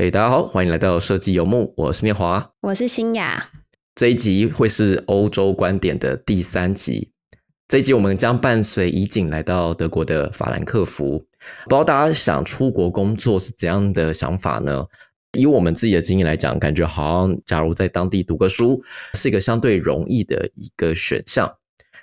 [0.00, 3.50] 嘿，大家好，欢迎来到设计游牧，我是念华，我是新雅。
[3.96, 7.10] 这一集会是欧洲观点的第三集。
[7.66, 11.18] 这一集我们将伴随怡景来到德国的法兰克福。
[11.64, 14.86] 不知道大家想出国工作是怎样的想法呢？
[15.36, 18.80] 以我们自己的经验来讲，感觉好像假如在当地读个书
[19.14, 21.52] 是一个相对容易的一个选项。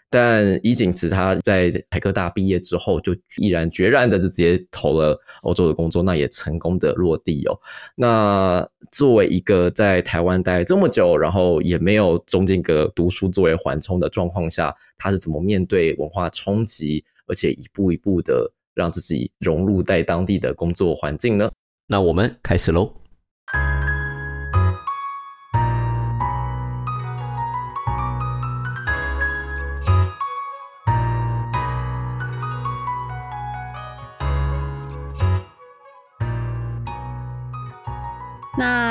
[0.09, 7.59] 但伊景慈他在台科大毕业之后，就毅然决然的就直接投了欧洲的工作，那也成功的落地哦。
[7.95, 21.51] 那作为一个在台湾待这么久，然后也没有中间个读书作为缓冲的状况下，他是怎么面对文化冲击，而且一步一步的让自己融入在当地的工作环境呢？
[21.87, 23.04] 那我们开始喽。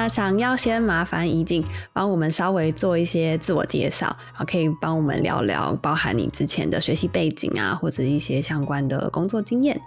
[0.05, 9.81] 那想要先麻烦怡静帮我们稍微做一些自我介绍，然后可以帮我们聊聊包含你之前的学习背景啊，或者一些相关的工作经验。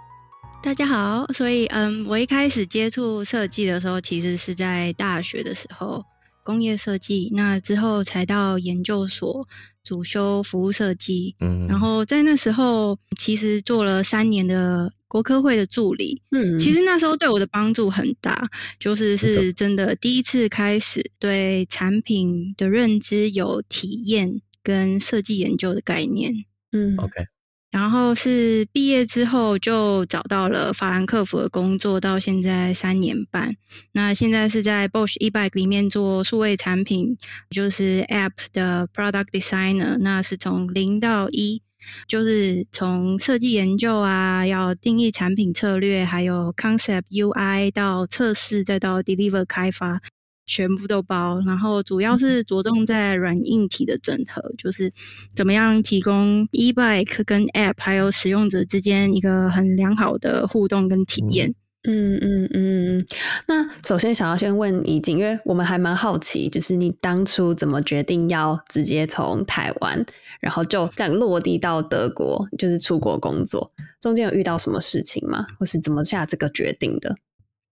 [0.60, 6.04] 大家好，所以嗯，我一开始接触设计的时候，其实是在大学的时候，
[6.42, 7.30] 工业设计。
[7.32, 9.46] 那之后才到研究所
[9.84, 14.90] 主修服务设计，嗯，然后在那时候其实做了三年的。
[15.08, 27.24] 国科会的助理，嗯，其实那时候对我的帮助很大，就是是真的第一次开始对产品的认知有体验跟设计研究的概念，嗯，OK，
[27.70, 33.56] 然后是毕业之后就找到了法兰克福的工作，到现在三年半，
[33.92, 37.16] 那现在是在 Bosch eBike 里面做数位产品，
[37.48, 41.62] 就是 App 的 Product Designer，那是从零到一。
[42.06, 50.00] 就是从设计研究啊，要定义产品策略，还有 concept UI 到测试，再到 deliver 开发，
[50.46, 51.40] 全部都包。
[51.46, 54.92] 然后主要是着重在软硬体的整合，就是
[55.34, 61.54] 怎么样提供 e-bike 跟 app 还有使用者之间一个很良好的互动跟体验。
[61.84, 63.06] 嗯嗯嗯，
[63.46, 70.04] 那首先想要先问怡景，因为我们还蛮好奇，就是你当初怎么决定要直接从台湾，
[70.40, 75.46] 然后就这样落地到德国，就是出国工作，中间有遇到什么事情吗？
[75.58, 77.16] 或是怎么下这个决定的？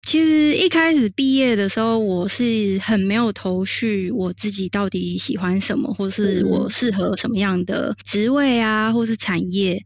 [0.06, 9.82] 其实一开始毕业的时候，我是很没有头绪，我自己到底喜欢什么，或是我适合什么样的职位啊，或是产业，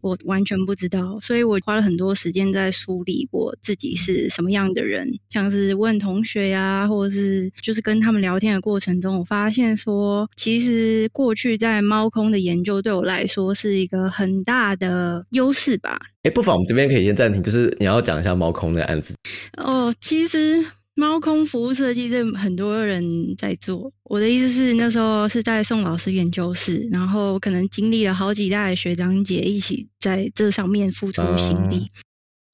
[0.00, 1.18] 我完全不知道。
[1.20, 15.98] 所以我花了很多时间在梳理我自己是什么样的人，像是问同学呀，或者是就是跟他们聊天的过程中，我发现说，其实过去在猫空的研究对我来说是一个很大的优势吧。
[16.24, 19.14] 哎，不妨我们这边可以先暂停，就是你要讲一下猫空的案子。
[19.58, 20.64] 哦，其实
[20.94, 23.92] 猫空服务设计这很多人在做。
[24.04, 31.88] 我的意思是，那时候是在宋老师研究室，然后可能经历了好几代学长姐一起在这上面付出心力。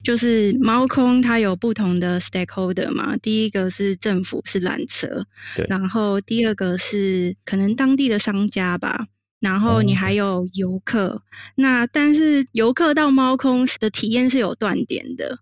[0.03, 9.07] 就是猫空它有不同的 stakeholder 嘛，第一个是政府是缆车，对，然后第二个是可能当地的商家吧。
[9.41, 11.23] 然后你还有游客，
[11.55, 15.39] 那但是游客到猫空的体验是有断点的，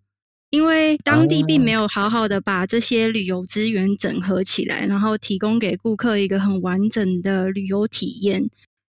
[0.50, 8.50] 因为当地并没有好好的把这些旅游资源整合起来，然后提供给顾客一个很完整的旅游体验。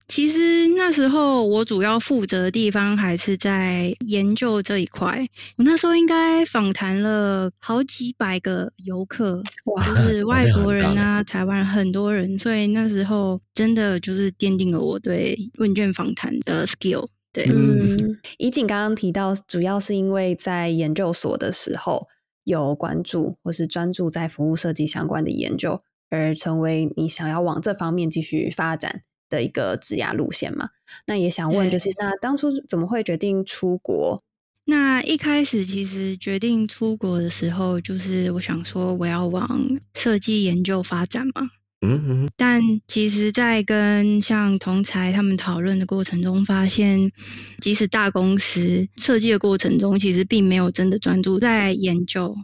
[0.08, 5.28] 其实那时候我主要负责的地方还是在研究这一块。
[5.56, 9.42] 我那时候应该访谈了好几百个游客，
[9.86, 17.08] 就是外国人啊、台湾很多人，所以那时候真的就是奠定了我对问卷访谈的 skill。
[17.30, 22.08] 对，嗯，怡景刚刚提到，主要是因为在研究所的时候
[22.44, 29.02] 有关注或是专注在服务设计相关的研究，而成为你想要往这方面继续发展。
[29.28, 30.70] 的一个职涯路线嘛，
[31.06, 34.22] 那也想问，就是那当初怎么会决定出国？
[34.64, 41.48] 那一开始其实决定出国的时候，就是我想说我要往设计研究发展嘛。
[41.80, 47.12] 嗯哼，但其实，在跟像同才他们讨论的过程中，发现
[47.60, 52.34] 即使大公司设计的过程中，其实并没有真的专注在研究，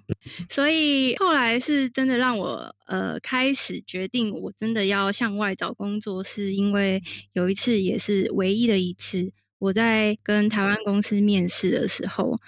[0.49, 7.03] 所以后来是真的让我呃开始决定，我真的要向外找工作，是因为
[7.33, 12.39] 有一次也是唯一的一次，我在跟台湾公司面试的时候，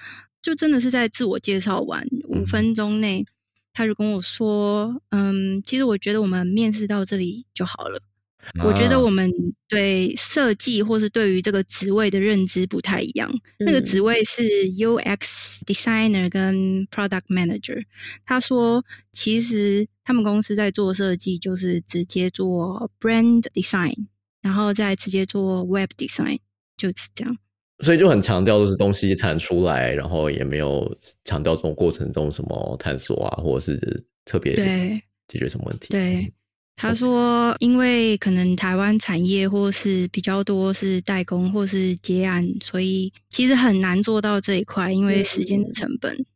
[0.40, 3.24] 就真的是在自我介绍完五分钟内。
[3.76, 8.00] 他就跟我说：“嗯，其实我觉得我们面试到这里就好了。”
[8.64, 9.30] 我觉得我们
[9.68, 13.30] 对设计或是对于这个职位的认知不太一样。
[13.58, 14.42] 那个职位是
[14.78, 17.84] UX designer 跟 product manager。
[18.24, 18.82] 他说，
[19.12, 24.06] 其实他们公司在做设计，就是直接做 brand design，
[24.40, 26.38] 然后再直接做 web design，
[26.78, 27.36] 就是这样。
[27.80, 35.88] 所以就很强调，就是东西产出来，然后也没有强调这种过程中什么探索啊，或者是特别对解决什么问题。
[35.90, 36.32] 对。
[36.78, 46.26] 他说：“因为可能台湾产业或是比较多是代工或是接案，所以其实很难做到这一块，因为时间的成本。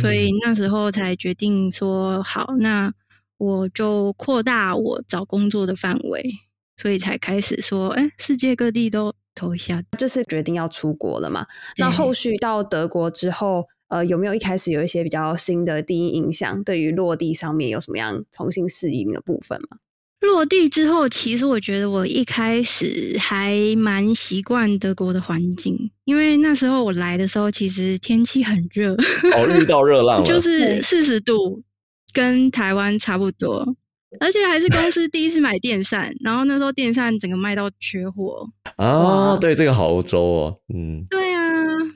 [0.00, 2.94] 所以那时候才决定说，好，那
[3.36, 6.30] 我就扩大我找工作的范围，
[6.78, 11.46] 所以才开始说，哎，世界各地都投一下，就是决定要出国了嘛。
[11.78, 16.62] 那后续到德国之后，呃，有没有一开始有一些比较新的第一印象？
[16.62, 19.78] 对于落地上面有什么样重新适应的部分吗？”
[20.20, 31.62] 落地之后，其实我觉得我一开始还蛮习惯德国的环境，因为那时候我来的时候，其实天气很热，哦，遇到热浪， 就是四十度，
[32.12, 33.74] 跟台湾差不多，
[34.18, 41.40] 而且还是公司第一次买电扇，然后那时候电扇整个卖到缺货啊，对，这个好欧洲哦，嗯，对啊。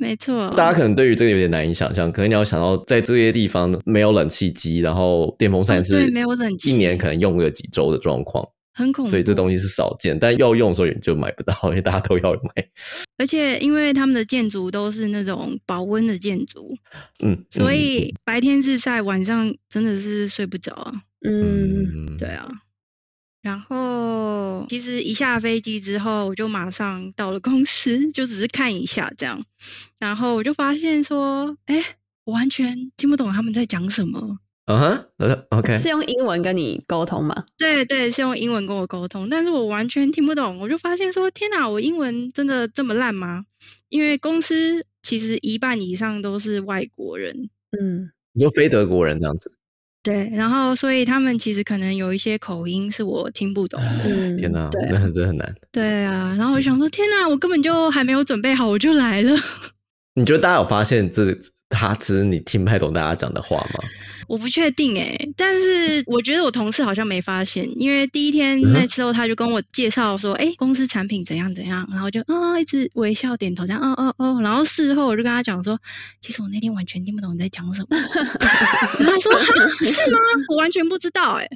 [0.01, 9.11] 没错，大家可能对于这个有点难以想象，可能你要想到在这些地方没有冷气机，然后电风扇是没有冷气，一年可能用个几周的状况，很恐怖。
[9.11, 12.69] 所以这东西是少见，但要用的时候就买不到，因为大家都要买。
[13.17, 16.77] 而且因为他们的建筑都是那种保温的建筑，
[17.21, 20.93] 嗯，所以白天日晒，晚上真的是睡不着啊。
[21.25, 22.51] 嗯，对啊。
[23.41, 29.45] 然后其实一下飞机之后，我就马上到了公司，就只是看一下这样。
[29.99, 31.85] 然后我就发现说，哎，
[32.25, 34.39] 我完全听不懂他们在讲什么。
[34.67, 35.05] 嗯哼
[35.51, 37.45] ，OK，是用英文跟你沟通吗？
[37.59, 40.59] 对对，是用英文跟我沟通，但是我完全听不懂。
[40.59, 43.45] 我就发现说，天哪，我英文真的这么烂吗？
[43.91, 47.51] 因为公司其实一半以上都是外国人。
[47.79, 49.53] 嗯，你就非德国人这样子。
[50.03, 53.81] 对，然后所以他们其实可能有一些口音是我听不懂。
[54.05, 55.55] 嗯，天哪，那很真的很难。
[55.73, 59.35] 对啊，然后我想说，天哪，我根本就还没有准备好，我就来了。
[60.15, 61.37] 你觉得大家有发现这
[61.69, 63.85] 他其实你听不太懂大家讲的话吗？
[64.29, 75.79] 我不确定哎，但是我觉得我同事好像没发现，因为第一天那时候他就跟我介绍说，哎，公司产品怎样怎样，然后就啊一直微笑点头这样，哦哦哦，然后事后我就跟他讲说，
[76.21, 77.89] 其实我那天完全听不懂你在讲什么。
[77.99, 80.19] 他说是吗？
[80.49, 81.49] 我完全不知道哎。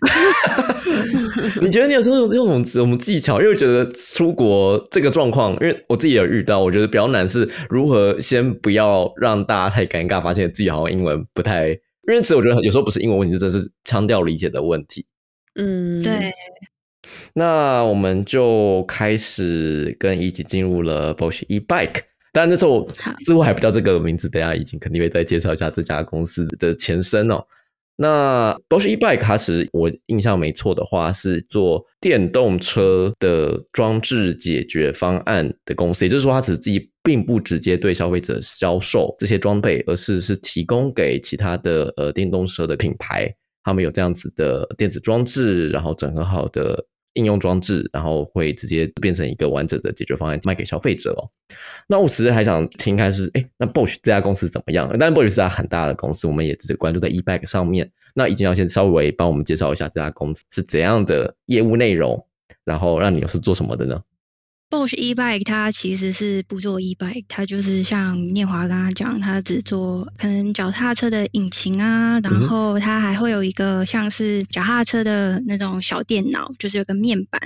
[1.60, 3.40] 你觉得你有时候用用什么技巧？
[3.40, 11.78] 因为觉得出国这个状况，因为我自己有遇到，我觉得比较难是如何先不要让大家太尴尬，发现自己好像英文不太。
[12.08, 15.06] 因为此，我觉得有时候不是英文问题，真的是腔调理解的问题。
[15.54, 16.32] 嗯，对。
[17.34, 22.02] 那我们就开始跟一起进入了 Bosch E Bike，
[22.32, 22.88] 当然那时候
[23.18, 27.44] 似乎还不叫这个名字，等下已经肯定会再介绍一下这家公司的前身哦。
[27.96, 43.34] 那 Bosch E Bike 它是我印象没错的话，是做电动车的装置解决方案的公司，也就是说，它只自己并不直接对消费者销售这些装备，而是是提供给其他的呃电动车的品牌，
[43.64, 46.84] 他们有这样子的电子装置，然后整合好的。
[47.14, 51.26] 应用装置，然后会直接变成一个完整的解决方案卖给消费者哦。
[51.88, 54.88] 那我其实还想听看是，哎，那 Bosch 这家公司怎么样？
[55.00, 57.90] 但 Bosch 是家很大的公司，我们也只关注在 eBag 上面。
[58.14, 62.24] 那已经要先稍微帮我们介绍一下这家公司是怎样的业务内容，
[62.64, 64.00] 然后让你是做什么的呢
[64.70, 77.40] ？Bosch e-bike 它其实是不做 e-bike，它就是像念华刚刚讲，它只做可能脚踏车的引擎啊，然后它还会有一个像是脚踏车的那种小电脑，就是有个面板，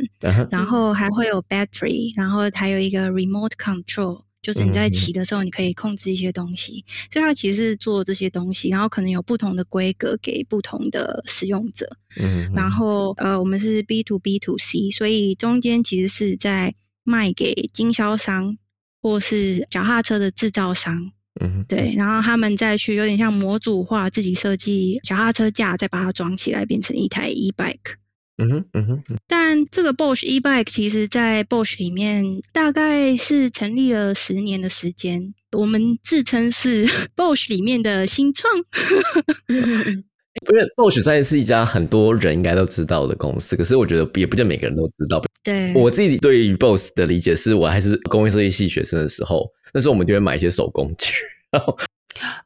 [0.50, 16.74] 然后还会有 battery，然后还有一个 remote control，就是你在骑的时候你可以控制一些东西，所以它其实是做这些东西，然后可能有不同的规格给不同的使用者，嗯，然后呃我们是 B to B to C，所以中间其实是在
[17.04, 18.56] 卖给经销商
[19.00, 27.96] 或是脚踏车的制造商，嗯，对，然后他们再去有点像模组化，自己设计脚踏车架，再把它装起来变成一台 e bike。
[28.38, 29.02] 嗯哼，嗯哼。
[29.26, 38.52] 但这个 Bosch e bike 其实，在 Bosch 里面大概是成立了十年的时间，我们自称是 Bosch 里面的新创。
[40.50, 45.22] 因为 Bosch 虽然是一家很多人应该都知道的公司，可是我觉得也不见每个人都知道。
[45.44, 51.12] 对，我自己对于 Bosch 的理解是我还是工业设计系学生的时候，那时候我们就会买一些手工具。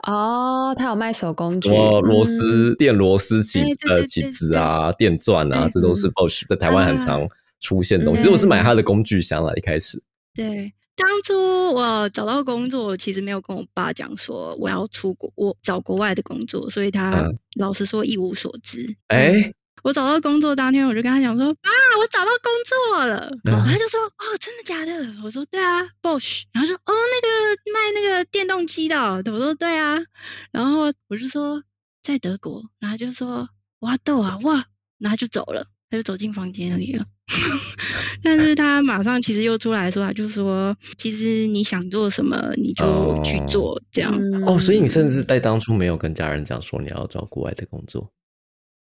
[0.07, 7.29] 哦，他有卖手工具，螺丝、电螺丝起呃起子啊、电钻啊，这都是 Bosch 在台湾很常
[7.61, 8.23] 出现的东西。
[8.23, 10.03] 其实我是买他的工具箱了，一开始。
[10.35, 18.97] 对，当初我找到工作，其实没有跟我爸讲说我要出国，我找国外的工作，所以他老实说一无所知。
[19.09, 19.53] 哎。
[19.83, 28.99] 我找到工作当天，我就跟他讲说：“啊，我找到工作了。”他就说：“哦，真的假的？”我说：“对啊，Bosch。”然后说：“哦，那个卖那个电动机的。”
[29.31, 30.03] 我说：“对啊。”
[30.51, 31.63] 然后我就说
[32.03, 33.49] ：“在德国。”然后就说
[33.79, 34.67] ：“哇豆啊哇！”
[34.99, 37.05] 然后就走了，他就走进房间里了。
[38.23, 44.13] 但是他马上其实又出来说：“他就说，其实你想做什么，你就去做这样。”
[44.47, 48.11] 哦，所以你甚至在当初没有跟家人讲说你要找国外的工作。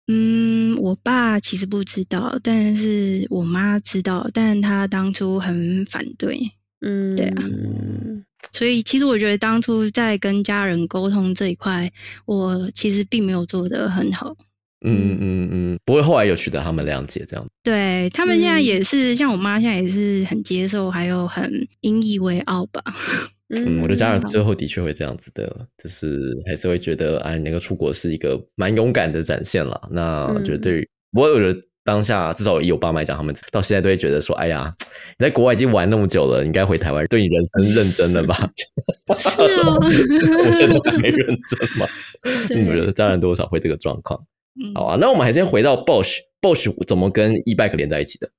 [0.07, 6.39] 嗯，我爸其实不知道，但是我妈知道，但他当初很反对。
[6.81, 7.43] 嗯，对啊，
[8.53, 11.93] 所以其实我觉得当初在跟家人沟通这一块，
[12.25, 14.37] 我其实并没有做得很好。
[14.83, 17.47] 嗯嗯嗯，不会后来有取得他们谅解，这样。
[17.63, 22.83] 对他们现在也是，像我妈现在也是很接受，还有很引以为傲吧。
[23.49, 29.89] 嗯，我的家人最后的确会这样子的，就是还是会觉得，哎，那个出国是一个蛮勇敢的展现了。
[29.91, 34.73] 那觉得对于我有的当下，至少以我爸妈讲，他们到现在都会觉得说，哎呀，
[35.19, 38.37] 你在国外已经玩那么久了，应该回台湾，对你人生认真了吧？
[39.17, 41.87] 是哦，我真的还没认真吗？
[42.69, 44.23] 我觉得家人多少会这个状况。
[44.75, 48.31] 好啊，那我们还先回到 Bosch，Bosch 怎么跟 eBike 连在一起的？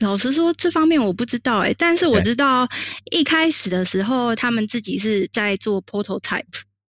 [0.00, 2.68] 老实说，这方面我不知道哎，但是我知道
[3.10, 6.44] 一开始的时候，他们自己是在做 prototype，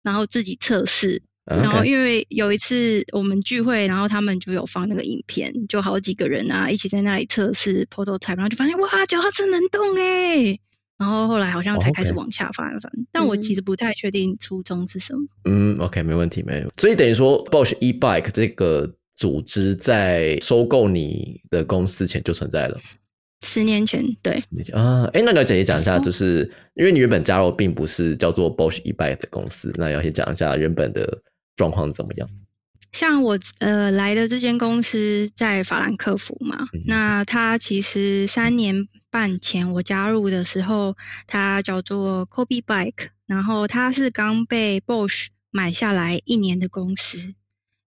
[0.02, 10.58] 然后自己测试，然后因为有一次我们聚会，然后他们就有放那个影片，就好几个人啊一起在那里测试 prototype，然后就发现哇，脚踏车能动哎，
[10.98, 15.26] 然后后来好像才开始往下发展，但我其实不太确定初衷是什么。
[15.44, 16.70] 嗯，OK，没问题，没有。
[16.76, 18.94] 所以等于说，Bosch eBike 这个。
[19.16, 22.76] 组织在收购你的公司前就存在了，
[23.46, 24.32] 十年前对
[24.72, 31.22] 啊，哎，那了解也讲一下，就是因为你原本加入并不是叫做 Bosch eBike 的公司，那要先讲一下原本的
[31.54, 32.28] 状况怎么样。
[32.90, 40.96] 像我呃来的这间公司在法兰克福嘛，那它其实三年半前我加入的时候，
[41.28, 47.36] 它叫做 Kobe Bike，然后它是刚被 Bosch 买下来一年的公司。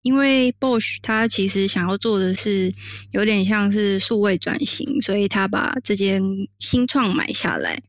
[0.02, 2.74] 因为 Bosch 它其实想要做的是
[3.12, 6.24] 有点像是数位转型，所以他把这间
[6.60, 7.82] 新创买下来。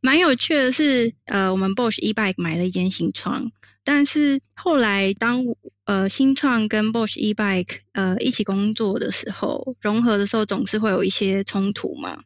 [0.00, 3.52] 蛮有趣的是，呃，我们 Bosch eBike 买了一间新创，
[3.84, 5.44] 但是后来当
[5.84, 12.22] 呃新创跟 Bosch eBike 呃一起工作的时候，融合的时候总是会有一些冲突嘛。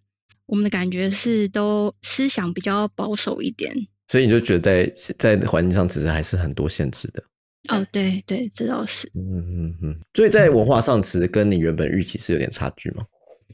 [0.47, 3.75] 我们的感觉是都思想比较保守一点，
[4.09, 7.23] 所以你就觉得在在环境上其实还是很多限制的。
[7.69, 9.11] 哦，对对，这倒是。
[9.15, 13.05] 嗯嗯嗯，所以在文化上，其实跟你原本预期是有点差距吗？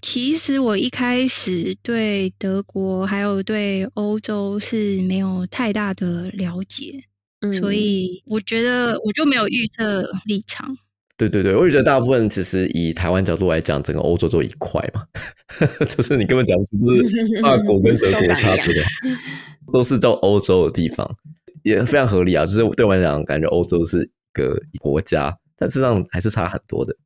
[0.02, 7.04] 其实我一开始对德国还有对欧洲是没有太大的了解，
[7.52, 10.76] 所以我觉得我就没有预测立场。
[11.28, 15.04] 对对对，我也觉得大部分其实以台湾角度来讲，整个欧洲都一块嘛，
[15.86, 18.82] 就是你根本讲不是法国跟德国差不多，
[19.72, 21.16] 都是叫欧洲的地方。
[21.62, 26.96] 也非常合理啊，就是对我来讲，感觉欧洲是一个国家，但事实上还是差很多的。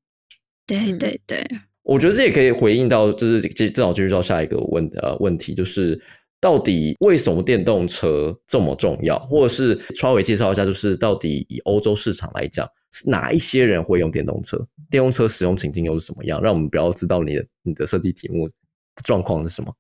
[0.65, 1.45] 对对对，
[1.83, 3.41] 我觉得这也可以回应到，就是
[3.71, 6.01] 正好就遇到下一个问呃问题，就是
[6.45, 14.59] 到底为什么电动车这么重要，或者是稍微介绍一下，就是到底以欧洲市场来讲，是哪一些人会用电动车？
[14.91, 16.39] 电动车使用情境又是什么样？
[16.43, 18.47] 让我们不要知道你的你的设计题目
[19.07, 19.75] 状况是什么。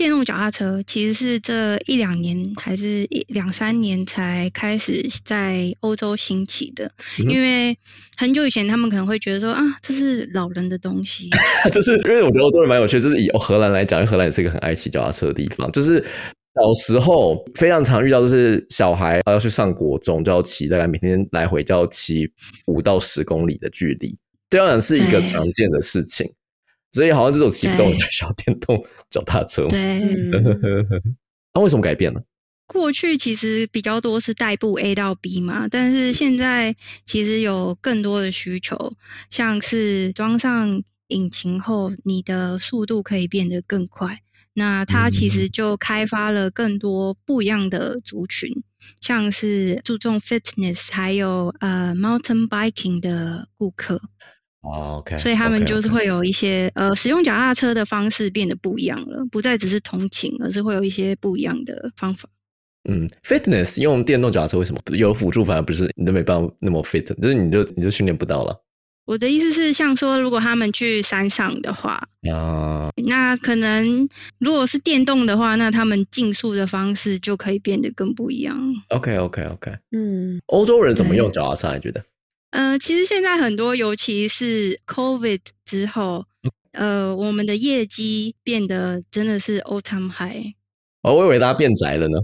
[0.00, 7.76] 电动脚踏车其实是这一两年还是一两三年才开始在欧洲兴起的，因为
[8.16, 11.28] 很久以前他们可能会觉得说啊，这是老人的东西。
[11.70, 15.70] 就是因为我觉得欧洲人蛮有趣，就是以荷兰来讲，因为荷兰也是一个很爱骑脚踏车的地方。
[15.70, 16.02] 就是
[16.54, 22.26] 小时候非常常遇到，就是小孩要去上国中，就要骑大概每天来回就要骑
[22.68, 24.16] 五到十公里的距离，
[24.48, 26.26] 当然是一个常见的事情。
[26.92, 29.66] 所以好像这种骑不动的需要电动脚踏车。
[29.68, 30.00] 对，
[31.54, 32.22] 那为什么改变了？
[32.66, 38.94] 过去其实比较多是代步 A 到 B 嘛，但是现在其实有更多的需求，
[39.28, 44.20] 像是装上引擎后，你的速度可以变得更快。
[44.52, 48.62] 那它其实就开发了更多不一样的族群，
[49.00, 54.00] 像是注重 fitness 还有呃 mountain biking 的顾客。
[54.62, 62.28] 哦，OK，所以他们就是会有一些呃，使用脚踏车的方式变得不一样了，不再只是通勤，而是会有一些不一样的方法。
[62.88, 68.62] 嗯，fitness 用电动脚踏车为什么有辅助反而不是你都没办法那么 fit，就是你就你就训练不到了。
[69.06, 78.56] 我的意思是，像说，如果他们去山上的话，啊，那可能如果是电动的话，那他们竞速的方式就可以变得更不一样。
[78.90, 81.74] OK OK OK，嗯，欧洲人怎么用脚踏车？
[81.74, 82.04] 你觉得？
[82.50, 86.26] 呃，其实现在很多，尤其是 COVID 之后，
[86.72, 90.54] 呃，我们的业绩变得真的是 all time high。
[91.02, 92.18] 哦，我以为大家变宅了呢。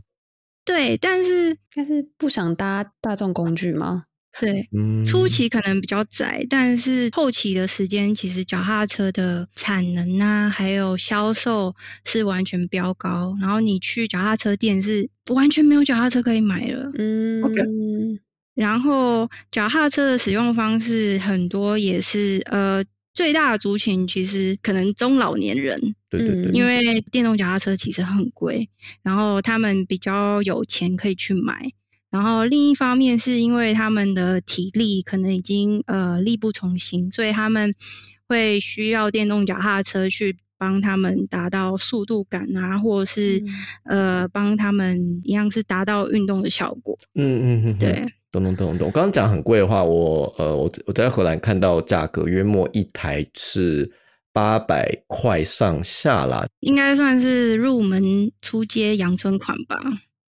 [0.65, 4.05] 对，但是但是不想搭大众工具吗？
[4.39, 13.35] 对嗯，初期可能比较窄，但是后期的时间，其实脚踏车的产能啊，还有销售是完全飙高。
[13.41, 16.91] 然后你去脚踏车店是完全没有脚踏车可以买了。
[16.99, 17.63] 嗯 OK
[18.57, 22.83] 然后脚踏车的使用方式很多也是呃
[23.13, 25.79] 最大的族群其实可能中老年人，
[26.11, 26.55] 对对对，嗯。
[26.55, 28.69] 因为电动脚踏车其实很贵，
[29.03, 31.71] 然后他们比较有钱可以去买。
[32.11, 37.75] 然后另一方面是因为他们的体力可能已经呃力不从心，所以他们
[38.27, 43.43] 会需要电动脚踏车去帮他们达到速度感啊，或者是、
[43.85, 46.97] 呃帮他们一样是达到运动的效果。
[47.15, 48.07] 嗯嗯嗯，对，
[48.43, 48.87] 懂懂懂懂。
[48.89, 53.91] 我刚刚讲很贵的话，我呃，我我在荷兰看到价格约莫一台是
[54.33, 59.81] 八百块上下啦，应该算是入门出街阳春款吧。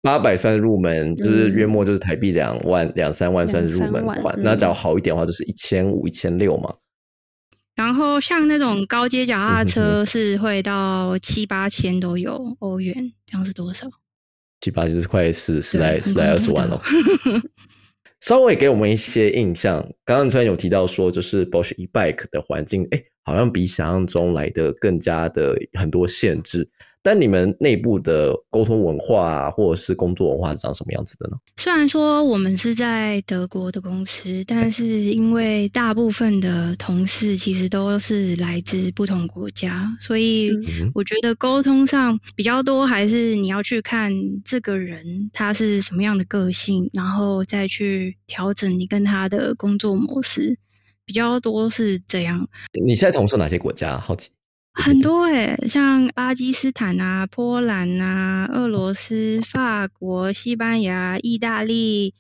[0.01, 4.35] 八百算是入门，就是嗯约莫就是台币两万两三万算是入门款。
[4.37, 6.73] 嗯那只要好一点的话，就是一千五、一千六嘛。
[7.75, 13.87] 然后像那种高阶脚踏车是会到七八千都有欧元，这样是多少？
[14.59, 16.79] 七八就是快十十来十来二十万了。
[18.23, 26.69] 稍微给我们一些印象，刚刚你突然有提到说，就是 Bosch e-bike 的环境，哎，好像比想象中来的更加的很多限制。
[27.05, 31.35] 但你们内部的沟通文化啊，或者是工作文化是长什么样子的呢？
[31.57, 44.13] 虽然说我们是在德国的公司，但是因为大部分的同事其实都是来自不同国家，所以嗯我觉得沟通上比较多，还是你要去看
[44.45, 50.57] 这个人他是什么样的个性，然后再去调整你跟他的工作模式，
[51.05, 52.47] 比较多是这样。
[52.83, 53.97] 你现在同事哪些国家？
[53.99, 54.29] 好奇。
[54.75, 62.15] 很多诶、像巴基斯坦啊、波兰啊、俄罗斯、法国、西班牙、意大利、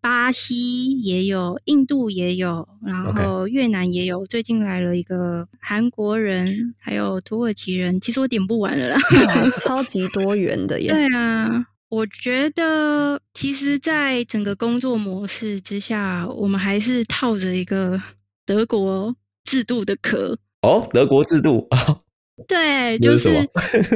[0.00, 4.26] 巴西也有，印度也有，然后越南也有。
[4.26, 8.98] 最近来了一个韩国人，还有土耳其人，其实我点不完了啦。
[9.62, 10.88] 超级多元的耶。
[10.88, 18.02] 对啊，我觉得其实，在整个工作模式之下，我们还是套着一个
[18.44, 20.38] 德国制度的壳。
[20.62, 22.00] 哦，德国制度啊，
[22.46, 23.28] 对，就是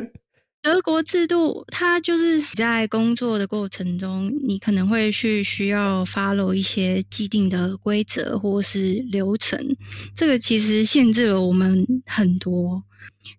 [0.62, 9.76] 德国制度，它就是在工作的过程中，你可能会去需要 follow 一些既定的规则或是流程，
[10.12, 12.82] 这个其实限制了我们很多。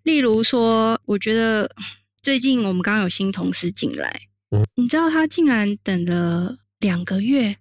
[0.03, 1.69] 例如说，我觉得
[2.21, 7.57] 最近我们刚刚有新同事进来，嗯你知道他竟然等了两个月，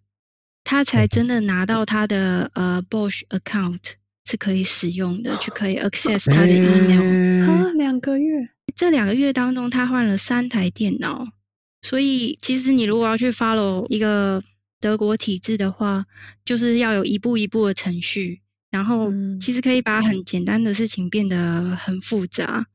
[0.69, 3.93] 他才真的拿到他的呃 Bosch account
[4.25, 7.01] 是可以使用的，去可以 access 他的 email。
[7.01, 11.29] 嗯啊，两个月，这两个月当中，他换了三台电脑，
[11.83, 14.43] 所以其实你如果要去 follow 一个
[14.81, 16.07] 德国体制的话，
[16.45, 18.41] 就是要有一步一步的程序，
[18.73, 19.39] 然后嗯。
[19.39, 22.67] 其实可以把很简单的事情变得很复杂。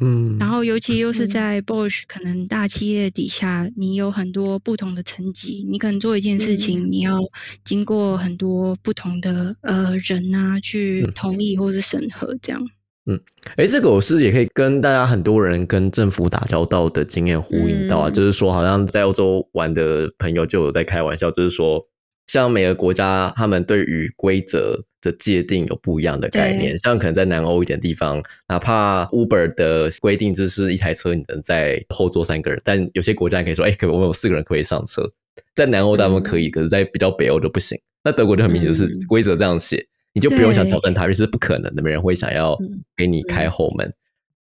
[0.00, 1.28] 嗯，然后尤其又是嗯。
[1.28, 7.18] 在 Bosch 可能大企业底下，你有很多不同的层级，你可能做一件事情，你要
[7.62, 11.12] 经过很多不同的呃人啊去嗯。
[11.14, 12.60] 同意或是审核这样。
[13.06, 13.20] 嗯
[13.56, 18.12] 哎，这个我是也可以跟大家很多人跟政府打交道的经验呼应到啊，嗯。
[18.12, 21.86] 就是说，好像在欧洲玩的朋友就有在开玩笑，就是说，
[22.26, 35.12] 像每个国家他们对于规则的界定有不一样的概念，像可能在南欧一点地方，哪怕 Uber 的规定就是一台车你能在后座三个人，但有些国家你可以说，哎，可我们有四个人可以上车，
[35.54, 37.78] 在南欧大部分可以，可是在比较北欧就不行。
[38.02, 39.86] 那德国就很明显就是嗯规则这样写。
[40.16, 43.92] 你就不用想挑战它，因为是不可能的，没人会想要嗯给你开后门。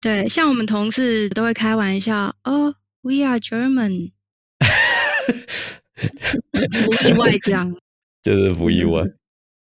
[0.02, 4.10] 对，像我们同事都会开玩笑哦，We are German，
[6.52, 7.76] 不意外这样。
[8.24, 9.04] 就是不意外。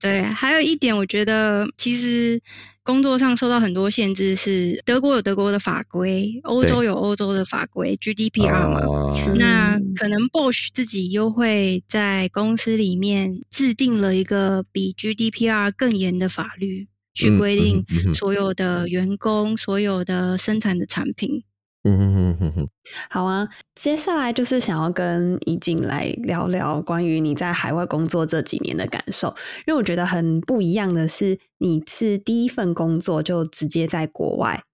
[0.04, 2.38] 对，还有一点，我觉得其实
[2.82, 8.80] 工作上受到很多限制是，德国有德国的法规，欧洲有欧洲的法规，GDPR 嘛。
[8.80, 9.94] 啊那嗯。
[9.96, 21.44] 可能 Bosch 自己又会在公司里面制定了一个比 GDPR 更严的法律，去规定所有的员工、所有的生产的产品。
[21.84, 22.68] 嗯哼哼哼哼，
[23.14, 29.28] 好啊，接下来就是想要跟怡静来聊聊关于你在海外工作这几年的感受，
[29.68, 34.64] 因为我觉得很不一样的是，你是第一份工作就直接在国外，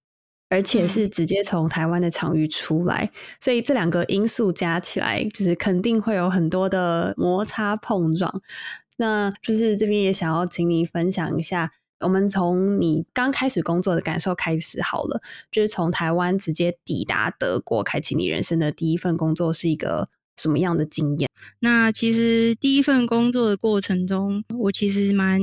[0.49, 8.41] 而且是直接从台湾的场域出来，所以这两个因素加起来，就是肯定会有很多的摩擦碰撞。
[8.97, 11.73] 那就是这边也想要请你分享一下。
[12.01, 21.29] 我们从你刚开始工作的感受开始好了，就是从台湾直接抵达德国，开启你人生的第一份工作是一个什么样的经验？
[21.61, 25.41] 那其实第一份工作的过程中，我其实蛮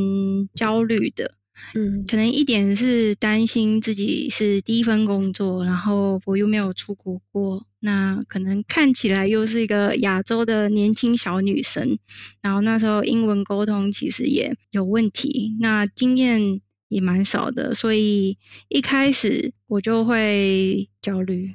[0.53, 1.36] 焦虑的。
[1.73, 11.97] 嗯，可能一点是担心自己是第一份工作，然后我又没有出国过，那可能看起来又是一个亚洲的年轻小女生，
[12.41, 18.37] 然后那时候英文沟通其实也有问题，那经验也蛮少的，所以
[18.69, 21.53] 一开始我就会焦虑。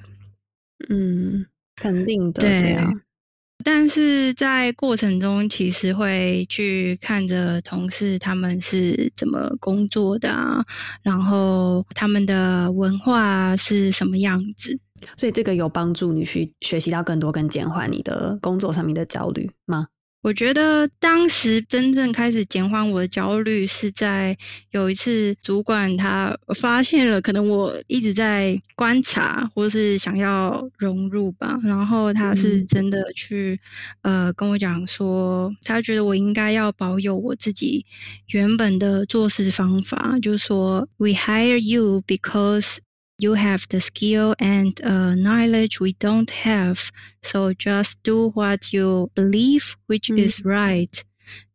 [0.88, 2.90] 嗯，肯定的，对啊。
[3.64, 10.64] 但是在过程中，其实会去看着同事他们是怎么工作的啊，
[11.02, 14.78] 然后他们的文化是什么样子，
[15.16, 19.86] 所以这个有帮助你去学习到更多，跟减缓你的工作上面的焦虑吗？
[20.22, 24.38] 我觉得当时真正开始减缓我的焦虑，是在
[24.70, 31.58] 有一次主管他发现了，可能我一直在观察，或是想要融入吧。
[31.64, 33.60] 然后他是真的去
[34.02, 37.84] 呃跟我讲说，他觉得我应该要保有我自己
[38.28, 42.76] 原本的做事方法，就是说，We hire you because
[43.21, 44.73] You have the skill and
[45.15, 46.89] knowledge we don't have,
[47.23, 51.01] so just do what you believe which is right.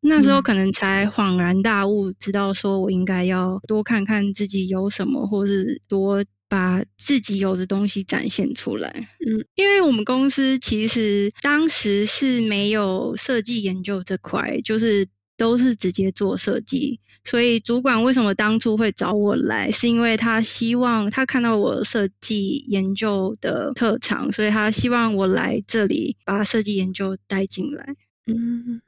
[0.01, 9.09] 那时候可能才恍然大悟，知道说我应该要多看看自己有什么，或是多把自己有的东西展现出来。
[9.25, 16.99] 嗯，因为我们公司其实当时是没有设计研究这块，就是都是直接做设计。
[17.28, 27.96] 所以主管为什么当初会找我来，是因为他希望他看到我设计研究的特长，所以他希望我来这里把设计研究带进来。
[28.26, 28.82] 嗯。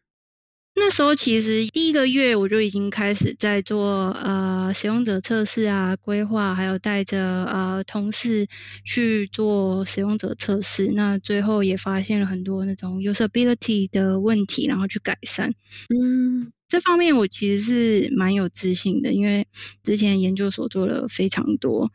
[0.76, 8.48] 那时候其实第一个月我就已经开始在做呃使用者测试啊规划，还有带着呃同事
[8.86, 10.90] 去做使用者测试。
[10.94, 15.54] 那最后也发现了很多那种 usability 的问题，然后去改善。
[15.90, 19.48] 嗯，这方面我其实是蛮有自信的，因为
[19.84, 21.92] 之前研究所做了非常多。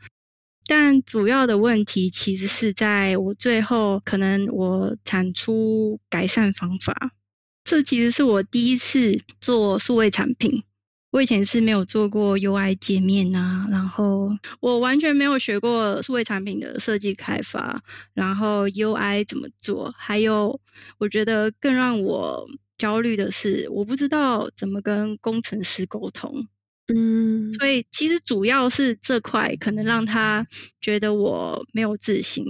[0.67, 7.13] 但主要的问题其实是在我最后可能我产出改善方法。
[7.63, 10.65] 这其实是我第一次做数位产品，
[11.11, 17.83] 我以前是没有做过 UI 界面啊，然后我完全没有学过数位产品的设计开发，
[18.13, 20.61] 然后 UI 怎么做，还有
[20.99, 22.47] 我觉得更让我
[22.85, 26.49] 焦虑的是，我不知道怎么跟工程师沟通，
[26.93, 30.47] 嗯，所以其实主要是这块可能让他
[30.83, 32.45] 觉得我没有自信，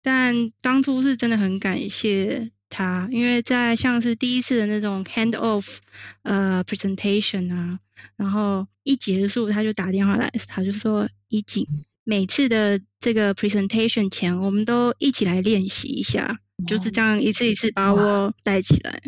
[0.00, 2.52] 但当初是真的很感谢。
[2.68, 5.78] 他因为在像是第一次的那种 hand off
[6.22, 7.80] 呃 presentation 啊，
[8.16, 11.66] 然后一结束他就打电话来，他就说：“一景，
[12.04, 19.02] 每次的这个 presentation 前，我们都一起来练习一下，就是这样一次一次把我带起来。”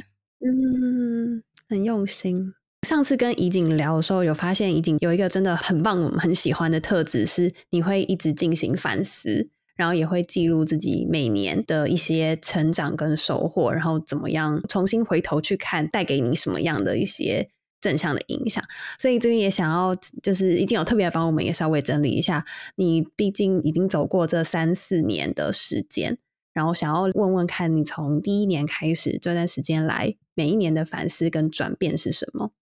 [0.44, 2.52] 嗯，很用心。
[2.86, 9.48] 上次跟怡景聊的时候，有发现怡景有一个真的很棒、我们很喜欢的特质，是你会一直进行反思。
[9.76, 17.48] 然后也会记录自己每年的一些成长跟收获，然后怎么样重新回头去看，带给你什么样的一些
[17.80, 18.62] 正向的影响。
[19.00, 22.44] 所以这边也想要，就是已经有特别帮我们也稍微整理一下，
[22.76, 26.18] 你毕竟已经走过这三四年的时间，
[26.54, 32.52] 然后想要问问看你从第一年开始这段时间来，每一年的反思跟转变是什么？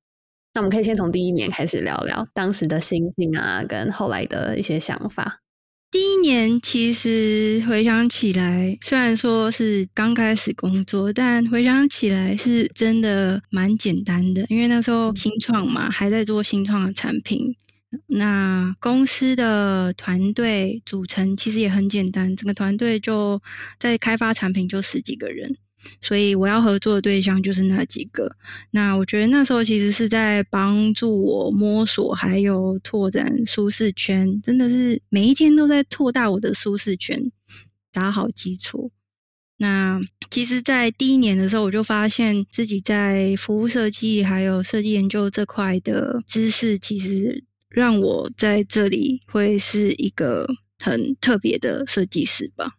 [0.55, 5.39] 那我们可以先从第一年开始聊聊当时的心境啊，跟后来的一些想法。
[5.91, 14.47] 第一年其实回想起来，虽然说是刚开始工作，但回想起来是真的蛮简单的。
[14.49, 17.57] 因为那时候新创嘛，还在做新创的产品。
[18.07, 23.43] 那公司的团队组成其实也很简单，整个团队就
[23.79, 25.57] 在开发产品就十几个人。
[26.01, 28.37] 所以我要合作的对象就是那几个。
[28.71, 37.33] 那我觉得那时候其实是在帮助我摸索，还有拓展舒适圈，真的是每一天都在拓大我的舒适圈，
[37.93, 38.93] 打好基础。
[39.57, 40.01] 那
[40.31, 50.47] 其实，在第一年的时候，我就发现自己在服务设计还有设计研究这块的知识，其实让我在这里会是一个
[50.79, 52.73] 很特别的设计师吧。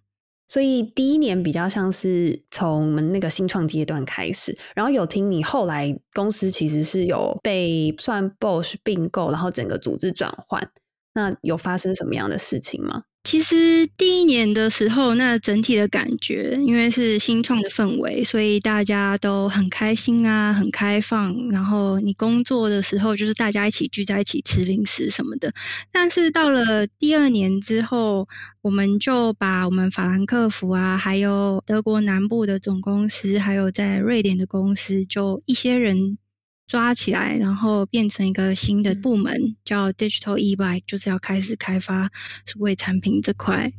[0.45, 10.69] 所以第一年比较像是从我们那个新创阶段开始，然后有听你后来公司其实是有被算 BOSS 并购，然后整个组织转换，
[11.15, 13.03] 那有发生什么样的事情吗？
[13.23, 21.49] 其实第一年的时候，那整体的感觉，因为是新创的氛围，所以大家都很开心啊，很开放。
[21.49, 25.53] 然后你工作的时候，就是大家一起聚在一起吃零食什么的。
[25.91, 28.27] 但是到了第二年之后，
[28.61, 36.17] 我们就把我们法兰克福啊，还有德国南部的总公司，还有在瑞典的公司，就一些人。
[36.67, 42.11] 抓起来，然后变成一个新的部门，叫 Digital eBike，就是要开始开发
[42.45, 43.73] 数位产品这块。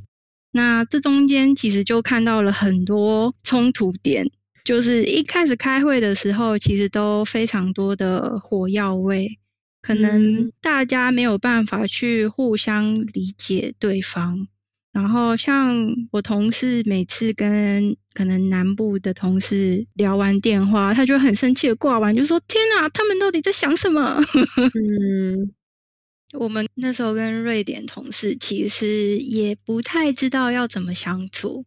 [0.53, 4.31] 那这中间其实就看到了很多冲突点，
[4.63, 9.39] 就是一开始开会的时候，其实都非常多的火药味，
[9.83, 14.47] 可能大家没有办法去互相理解对方。
[14.95, 24.23] 然后像我同事每次跟可能南部的同事聊完电话，他就很生气的挂完，就说：“天哪，他们到底在想什么？”
[24.79, 25.53] 嗯，
[26.39, 31.65] 我们那时候跟瑞典同事其实也不太知道要怎么相处，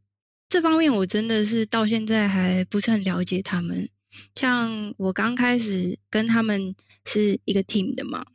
[0.48, 3.90] 这方面我真的是到现在还不是很了解他们。
[4.36, 8.26] 像我刚开始跟他们是一个 team 的嘛。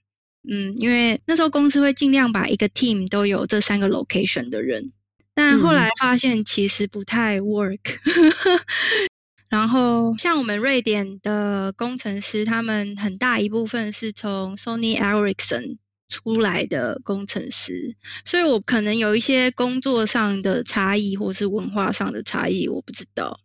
[0.49, 4.93] 嗯，因为那时候公司会尽量把一个 team 都有这三个 location 的人，
[5.35, 7.79] 但后来发现其实不太 work。
[9.49, 15.77] 然后像我们瑞典的工程师，他们很大一部分是从 Sony Ericsson
[16.09, 23.39] 出来的工程师，所以我可能有一些工作上的差异，或是文化上的差异，我不知道。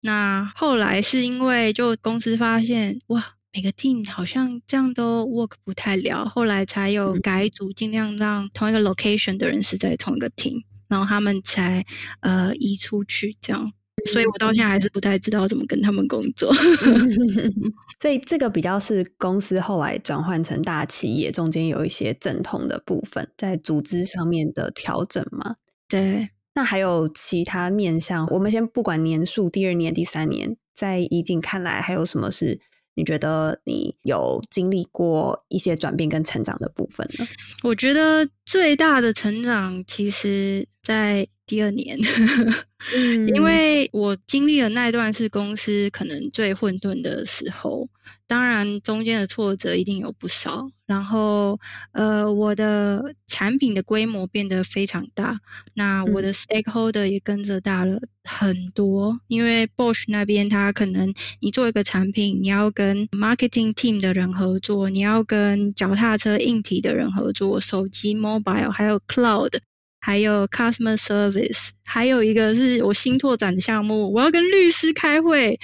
[0.00, 3.34] 那后来是因为就公司发现，哇。
[3.54, 11.86] 每个 team 好像这样都 work 不太了，后来才有改组，尽量让同一个 location 的人是在同一个 team，然后他们才
[12.18, 13.72] 呃移出去这样。
[14.10, 16.52] 所以我到现在还是不太知道怎么跟他们工作。
[18.02, 25.54] 所以这个比较是公司后来转换成大企业，中间有一些阵痛的部分，在组织上面的调整嘛。
[25.88, 32.60] 对，那还有其他面向，我们先不管年数，第二年、第三年，在怡景看来，还有什么是？
[32.94, 37.26] 你觉得你有经历过一些转变跟成长的部分呢？
[37.62, 41.98] 我觉得最大的成长，其实在第二年，
[43.34, 47.88] 因为我经历了那一段是公司可能最混沌的时候。
[48.26, 50.70] 当然，中间的挫折一定有不少。
[50.86, 51.60] 然后，
[51.92, 55.40] 呃，我的产品的规模变得非常大，
[55.74, 59.20] 那我的 stakeholder 也跟着大了很多。
[59.28, 69.58] 因为 Bosch 那边，他可能你做一个产品，你要跟 marketing team 的人合作，你要跟脚踏车硬体的人合作，手机 mobile，还有 cloud，
[70.04, 75.58] 还有 customer service，还有一个是我新拓展的项目，我要跟律师开会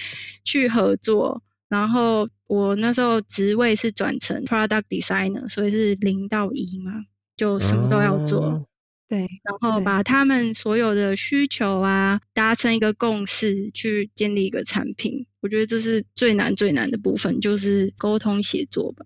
[0.44, 1.42] 去合作。
[1.68, 7.04] 然后我那时候职位是转成 product designer，所以是零到一嘛，
[7.36, 8.66] 就什么都要做。
[9.10, 15.26] 对，然后把他们所有的需求啊达成一个共识，去建立一个产品。
[15.40, 19.04] 我觉得这是最难最难的部分，就是沟通协作吧。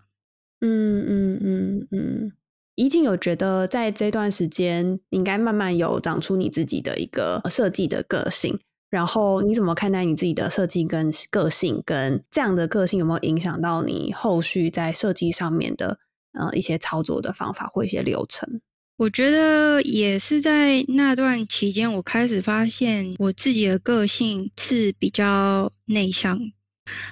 [0.60, 2.32] 嗯嗯嗯嗯，
[2.76, 8.58] 怡静有觉得在这段时间应该慢慢有长出你自己的一个设计的个性。
[8.90, 11.82] 然后你怎么看待你自己的设计跟个性？
[11.84, 15.98] 跟这样的个性有没有影响到你后续在设计上面的
[16.32, 18.60] 呃一些操作的方法或一些流程？
[18.96, 26.38] 我觉得也是在那段期间，我开始发现我自己的个性是比较内向。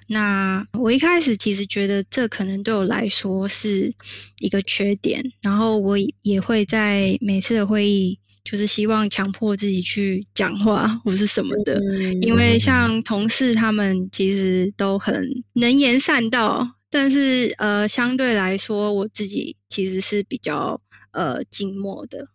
[0.06, 3.92] 那我一开始其实觉得这可能对我来说是
[4.40, 8.18] 一个缺点，然后我也会在每次的会议。
[8.44, 11.80] 就是希望强迫自己去讲话或是什么的，
[12.22, 20.80] 因为像同事他们其实都很能言善道，但是呃相对来说我自己其实是比较
[21.12, 22.26] 呃静默的。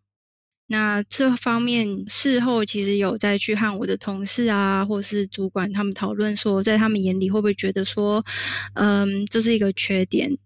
[0.68, 8.26] 那这方面事后其实有再去和我的同事啊，或是主管他们讨论说，在他们眼里会不会觉得说，
[8.74, 10.38] 嗯，这是一个缺点。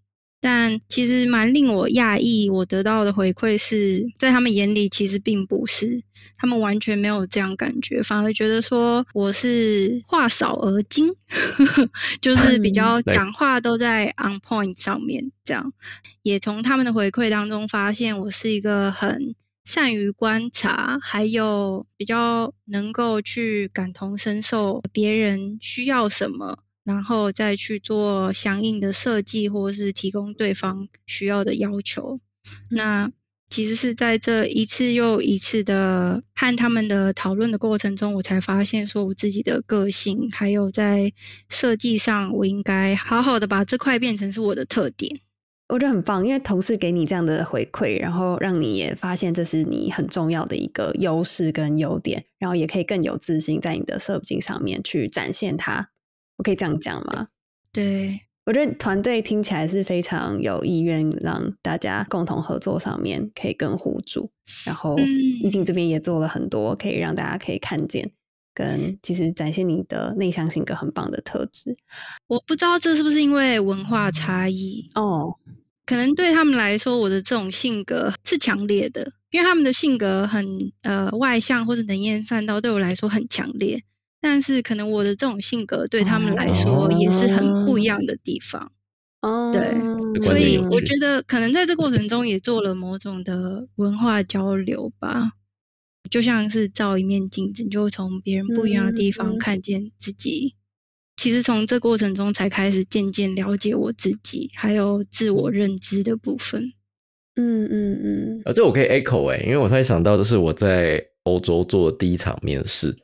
[0.44, 6.02] 但其实蛮令我讶异，我得到的回馈是在他们眼里其实并不是，
[6.36, 11.14] 他们完全没有这样感觉，反而觉得说我是话少而精，
[12.22, 15.32] 就是比较讲话都在 on point 上面。
[15.44, 15.74] 这样
[16.24, 26.60] 也从他们的回馈当中发现，我是一个很善于观察，还有比较能够去感同身受别人需要什么。
[26.84, 32.20] 然后再去做相应的设计，或是提供对方需要的要求。
[32.72, 33.12] 那
[33.48, 41.14] 其实是在这一次又一次的和他们的讨论的过程中，我才发现说我自己的个性，还有在
[41.50, 45.22] 设计上，我应该好好的把这块变成是我的特点。
[45.72, 55.90] 我觉得很棒，因为同事给你这样的回馈，然后让你也发现这是你很重要的一个优势跟优点，然后也可以更有自信在你的设计上面去展现它。
[56.38, 57.30] 我可以这样讲吗？
[57.72, 58.22] 对。
[58.44, 64.32] 我觉得团队听起来是非常有意愿让大家共同合作，上面可以更互助。
[64.66, 68.12] 然后，易景这边也做了很多，可以让大家可以看见，
[68.52, 71.78] 跟其实展现你的内向性格很棒的特质。
[72.26, 75.36] 我不知道这是不是因为文化差异哦？
[75.86, 83.84] 可能对他们来说，我的这种性格是强烈的，因为他们的性格很呃外向或者能言善道，对我来说很强烈。
[84.24, 88.72] 但是可能我的这种性格对他们来说也是很不一样的地方，
[89.20, 95.32] 哦，对，所以我觉得可能在这过程中也做了某种的文化交流吧，
[96.12, 100.54] 就像是照一面镜子，你就从别人不一样的地方看见自己。
[101.18, 106.74] 其实从这过程中才开始渐渐了解我自己，还有自我认知的部分。
[107.36, 112.96] 嗯嗯嗯，啊，这我可以 echo 哎，因为我突然想到，这是我在欧洲做的第一场面试。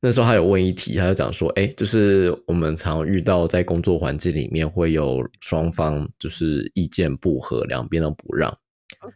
[0.00, 8.54] 那时候他有问一题，他就讲说：“哎，就是我们常遇到在工作环境里面会有双方就是意见不合，两边都不让。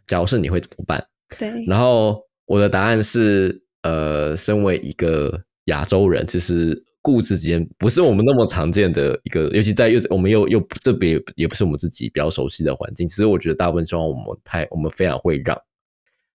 [0.07, 1.01] 假如是你会怎么办？”
[1.37, 1.63] 对。
[1.67, 13.07] 然后我的答案是：呃，身为一个亚洲人，其实固执间不是我们那么常见的一个，尤其在又我们又又这边也不是我们自己比较熟悉的环境。
[13.07, 15.57] 其实我觉得大部分情况我们太我们非常会让，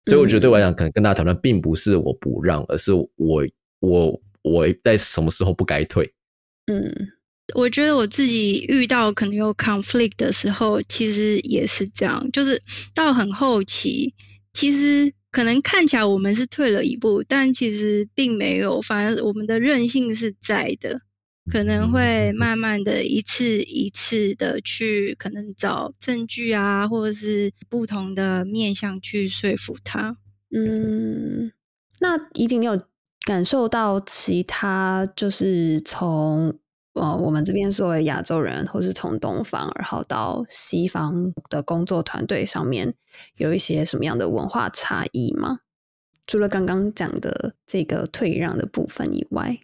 [0.04, 3.46] 所以我觉得对我来讲，可能跟大家讨论，并不是我不让，而是我
[3.80, 4.20] 我。
[4.46, 6.04] 我在什么时候不该退？
[6.66, 6.94] 嗯，
[7.54, 14.12] 我觉得我自己遇到可能有 conflict 的时候，其实也是这样，就是到很后期，
[14.52, 21.00] 其实可能看起来我们是退了一步，但其实并没有，反而我们的韧性是在的，
[21.50, 30.16] 可能会慢慢的一次一次的去可能找证据啊，或者是不同的面向去说服他。
[30.50, 31.50] 嗯，
[31.98, 32.80] 那已经有。
[33.26, 36.54] 感受到其他就是从
[36.94, 42.94] 呃我们这边作为亚洲人，或是从东方然后到西方的工作团队上面，
[43.36, 45.60] 有一些什么样的文化差异吗？
[46.26, 49.58] 除了刚刚讲的这个退让的部分以外，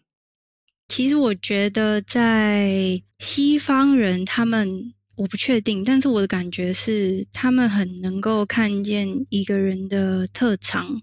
[0.89, 11.01] 其实我觉得在西方人他们我不确定，但是我的感觉是他们很能够看见一个人的特长。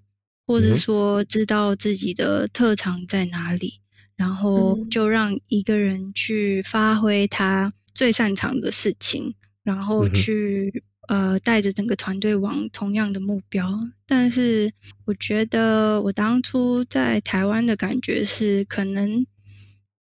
[0.49, 3.81] 或者说知道自己的特长在哪里，
[4.17, 13.87] 然后就让一个人去发挥他最擅长的事情，然后去呃带着整个团队往同样的目标。
[14.07, 14.73] 但是
[15.05, 19.25] 我觉得我当初在台湾的感觉是，可能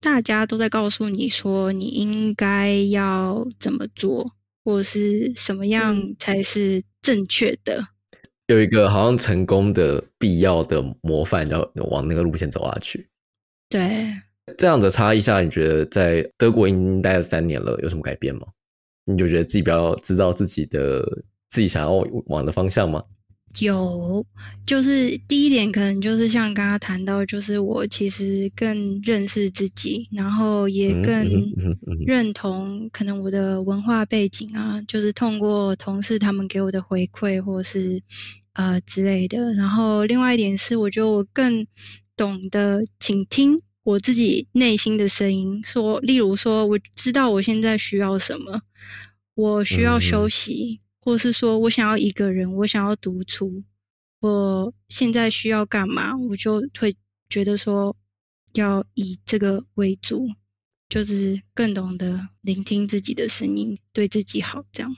[0.01, 7.87] 大家都在告诉你说你应该要怎么做，或是什么样才是正确的。
[8.49, 13.09] 有一个好像成功的必要的模范，要往那个路线走下去。
[13.73, 14.07] 对，
[14.59, 18.43] 这样子差异下，你觉得在德国已经待了三年了，有什么改变吗？
[19.07, 21.01] 你就觉得自己比较知道自己的
[21.49, 21.93] 自己想要
[22.27, 23.03] 往的方向吗？
[23.61, 24.25] 有，
[24.65, 31.27] 就是第一点，可能就是像刚刚谈到，就是我其实更认识自己，然后也更
[32.07, 38.03] 认同可能我的文化背景啊，就是通过同事他们给我的回馈，或是
[38.55, 39.53] 呃之类的。
[39.53, 41.67] 然后另外一点是，我觉得我更
[42.23, 48.63] 懂得倾听我自己内心的声音，说，例如说，我知道我现在需要什么，
[49.35, 50.81] 我需要休息。
[51.01, 53.65] 或是说我想要一个人，我想要独处，
[54.21, 56.95] 我现在需要干嘛，我就会
[57.29, 57.97] 觉得说
[58.55, 60.29] 要以这个为主，
[60.89, 64.97] 就是更懂得聆听自己的声音，对自己好，这样。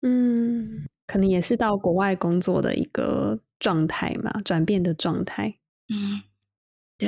[0.00, 5.58] 嗯，可能也是到国外工作的一个状态嘛，转变的状态。
[5.88, 6.31] 嗯，对，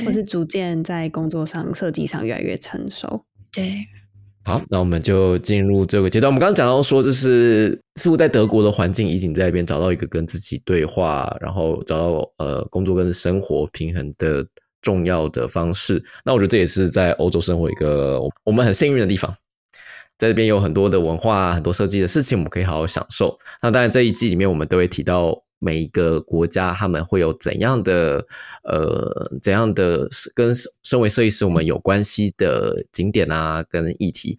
[0.05, 3.25] 或是逐渐在工作上、设计上越来越成熟。
[3.53, 3.75] 对。
[4.47, 6.31] 好，那我们就进入这个阶段。
[6.31, 14.47] 我们刚刚讲到说，就是似乎在德国的环境，已经在那边找到一个跟自己对话，然后找到呃工作跟生活平衡的
[14.83, 16.05] 重要的方式。
[16.27, 19.35] 那我觉得这也是在欧洲生活一个我们很幸运的地方，
[20.19, 23.39] 在这边有很多的文化、很多设计的事情，我们可以好好享受。
[23.63, 28.27] 那当然这一季里面我们都会提到每一个国家他们会有怎样的
[28.65, 30.53] 呃怎样的跟
[30.83, 34.39] 身为设计师我们有关系的景点啊跟议题。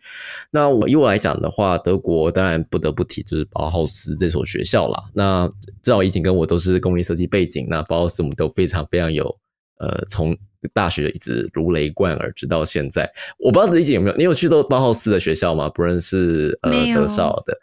[0.52, 5.04] 那我以我来讲的话，德国当然不得不提就是包豪斯这所学校啦。
[5.16, 5.50] 那
[5.82, 9.36] 至少已经跟我都是工业设计背景，那包豪斯我们都非常非常有
[9.80, 10.38] 呃从
[10.74, 13.12] 大学一直如雷贯耳，直到现在。
[13.40, 15.70] 我不知道李姐有没有你有去到包豪斯的学校吗？
[15.70, 17.58] 不论是呃德少的，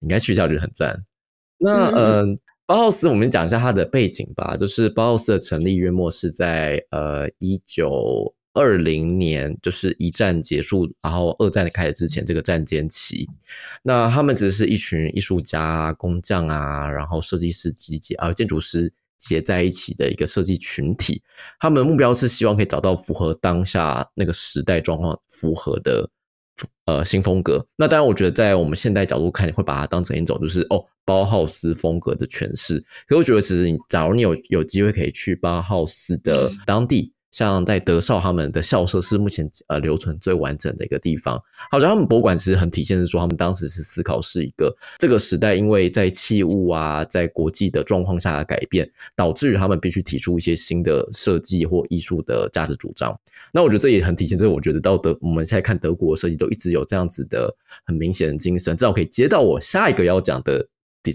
[0.00, 1.04] 应该学校就很赞。
[1.58, 2.38] 那嗯。
[2.64, 4.56] 包豪斯，我们讲一下它的背景吧。
[4.56, 13.28] 就是包豪斯的成立约莫是在呃一九二零年，就是一战结束，然后二战开始之前这个战间期。
[13.82, 21.22] 那他们只是一群艺术家、工匠啊，然后设计师集结啊，建筑师结在一起的一个设计群体。
[21.58, 26.08] 他们的目标是希望可以找到符合当下那个时代状况符合的。
[26.86, 27.66] 呃，新风格。
[27.76, 32.84] 那当然，我觉得在我们现代角度看，你会把它当成一种就是哦，包豪斯风格的诠释。
[33.06, 37.12] 可我觉得，其实你假如你有有机会可以去包豪斯的当地。
[37.32, 41.42] 像在德绍，他们的校舍是目前呃留存最完整的一个地方。
[41.70, 53.18] 好像他们博物馆其实很体现是说，他们当时是思考是一个这个时代，因为在器物啊，在国际的状况下的改变，导致于他们必须提出一些新的设计或艺术的价值主张。
[53.50, 57.56] 那我觉得这也很体现，这我觉得到德我们现在看德国设计都一直有这样子的
[57.86, 58.76] 很明显的精神。
[58.76, 60.68] 至少可以接到我下一个要讲的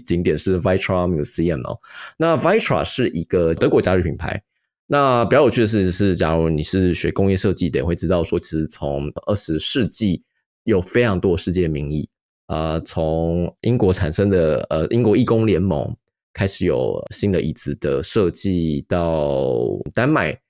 [0.04, 1.78] 景点是 Vitra Museum 哦。
[2.16, 4.42] 那 Vitra 是一个德国家具品牌。
[4.90, 10.22] 那比较有趣的事情是，假如你是学工业设计的，会知道说，其实从二十世纪
[10.64, 12.08] 有非常多世界名义，
[12.46, 15.94] 呃，从英国产生的呃英国义工联盟
[16.32, 19.58] 开始有新的椅子的设计，到
[19.94, 20.40] 丹麦。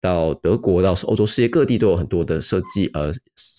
[0.00, 3.12] 到德国，到欧洲，世界各地都有很多的设计呃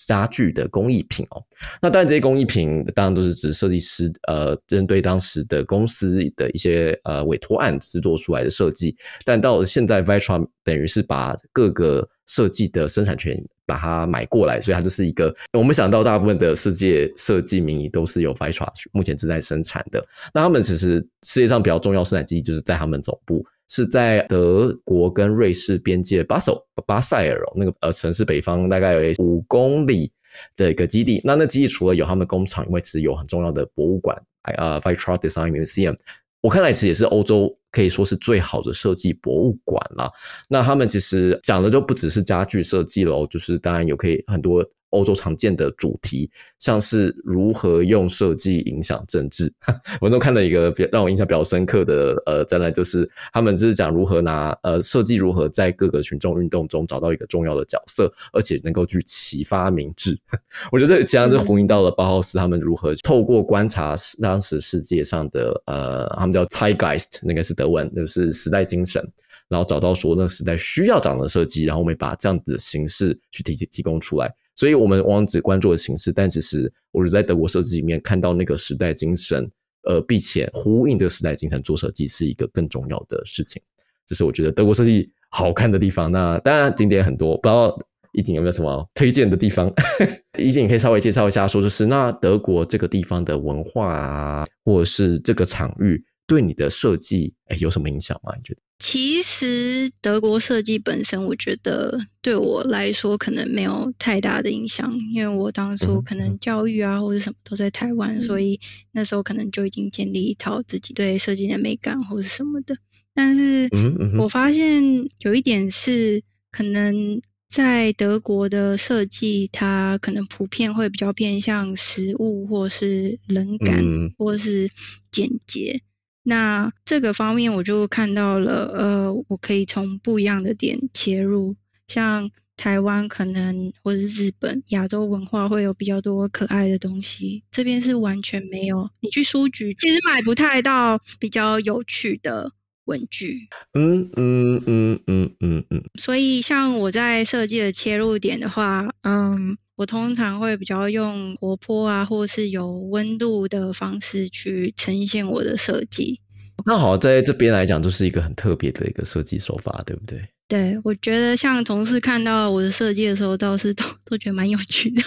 [0.07, 1.43] 家具的工艺品哦。
[1.81, 8.95] 那当然这些工艺品当然都是指设计师呃针对当时的公司的一些呃委托案制作出来的设计。
[9.25, 13.35] 但到现在，Vitra 等于是把各个设计的生产权
[13.65, 20.03] 把它买过来，所以它就是一个我们想到大部分的世界设计名义都是由 Vitra 目前正在生产的。
[20.33, 23.45] 那他们其实世界上比较重要生产基地就是在他们总部。
[23.69, 26.51] 是在德国跟瑞士边界巴塞
[26.85, 30.11] 巴塞尔那个呃城市北方大概有五公里
[30.57, 31.21] 的一个基地。
[31.23, 34.19] 那那基地除了有他们工厂，因为其实有很重要的博物馆，
[34.57, 35.95] 呃，Vitra Design Museum，
[36.41, 40.11] 我看来其实也是欧洲可以说是最好的设计博物馆了。
[40.47, 44.65] 那他们其实讲的就不只是家具设计喽，就是当然有可以很多。
[44.89, 49.51] 欧洲常见的主题，像是如何用设计影响政治。
[50.01, 60.19] 我都看了一个让我印象比较深刻的呃展览，就是他们就是讲如何拿呃设计如何在各个群众运动中找到一个重要的角色，而且能够去启发明智。
[60.71, 69.05] 我觉得这其实就呼应到了包豪斯他们如何透过观察当时世界上的呃，他们叫 Zeitgeist，那个是德文，就是时代精神，
[69.47, 74.33] 然后找到说那个时代需要长的设计，然后我们把这样子的形式去提提供出来。
[74.59, 79.49] 所以，我们往往只关注的形式，但其实我是在德国设计里面看到那个时代精神，
[79.83, 83.61] 呃，并且呼应这个时代精神做设计是一个更重要的事情。
[84.05, 86.11] 这是我觉得德国设计好看的地方。
[86.11, 87.73] 那当然景点很多，不知道
[88.11, 89.73] 一景有没有什么推荐的地方？
[90.37, 98.33] 一景可以稍微介绍一下，说就是那德国这个地方的文化啊，或者是这个场域对你的设计，哎，有什么影响吗？
[98.35, 98.59] 你觉得？
[98.79, 108.59] 其实德国设计本身，我觉得对我来说可能没有太大的影响，因为我当初可能教育啊或者什么都在台湾，所以
[108.93, 112.77] 那时候可能就已经建立一套自己对设计的美感或者什么的。
[113.13, 113.69] 但是
[114.17, 114.81] 我发现
[115.19, 123.83] 有一点是，可能在德国的设计，它可能普遍会比较偏向实物，或是冷感，
[124.17, 124.71] 或是
[125.11, 125.81] 简洁。
[126.29, 131.55] 那这个方面我就看到了，呃，我可以从不一样的点切入，
[131.87, 138.91] 像台湾可能或者日本亚洲文化会有比较多可爱的东西，这边是完全没有。
[138.99, 142.51] 你去书局其实买不太到比较有趣的
[142.85, 143.47] 文具。
[143.73, 145.83] 嗯嗯嗯嗯嗯嗯。
[145.99, 149.57] 所以像我在设计的切入点的话，嗯。
[149.79, 156.19] 我通常会比较用活泼啊，或是有温度的方式去呈现我的设计。
[156.65, 160.21] 那好，在这边来讲，就是一个很特别的一个设计手法，对不对？
[160.49, 165.01] 对，我觉得像同事看到我的设计的时候，倒是都都觉得蛮有趣的。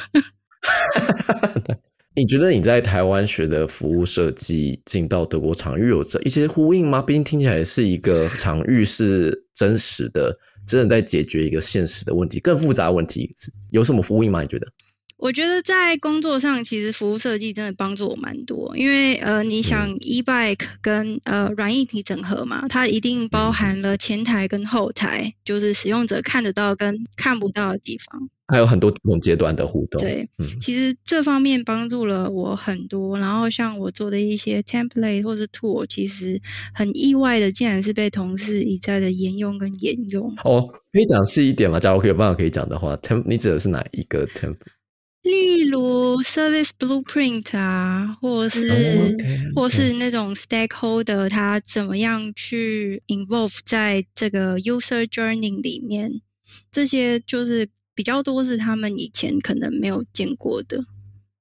[2.16, 7.02] 你觉得你在台湾学的服务设计进到德国场域有这一些呼应吗？
[7.02, 10.38] 毕竟听起来是一个场域是真实的。
[10.66, 13.34] 真的在解决一个现实的问题，更复杂的问题，
[13.70, 14.40] 有什么呼应吗？
[14.42, 14.66] 你觉得？
[15.22, 30.00] 我觉得在工作上，其实服务设计真的帮助我蛮多，因为呃，你想 e bike 跟呃软硬体整合嘛，它一定包含了前台跟后台，就是使用者看得到跟看不到的地方，还有很多不同阶段的互动。
[30.00, 30.28] 对，
[30.60, 33.16] 其实这方面帮助了我很多。
[33.16, 36.42] 然后像我做的一些 template 或是 tool，其实
[36.74, 40.34] 很意外的，竟然是被同事一再的沿用跟沿用。
[40.42, 41.78] 哦，可以讲细一点吗？
[41.78, 44.56] 假如可以有办法可以讲的话，temp 你指的是哪一个 temp？
[45.22, 49.16] 例如 service blueprint 啊，或是
[49.54, 56.20] 或是那种 stakeholder，他怎么样去 involve 在这个 user journey 里面，
[56.72, 60.84] 这些就是比较多是他们以前可能没有见过的，